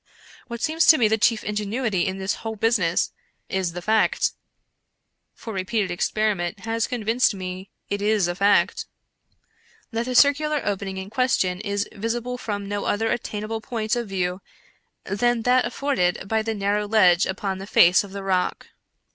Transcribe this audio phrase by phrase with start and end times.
[0.47, 3.11] What seems to me the chief ingenuity in this whole business,
[3.49, 4.31] is the fact
[5.35, 8.87] (for repeated experiment has convinced me it is a fact)
[9.91, 14.41] that the circular opening in question is visible from no other attainable point of view
[15.03, 18.69] than that afforded by the narrow ledge upon the face of the rock.